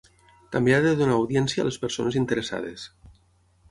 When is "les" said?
1.69-1.81